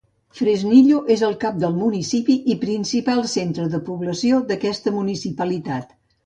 [0.37, 5.95] Fresnillo és el cap de municipi i principal centre de població d'aquesta municipalitat.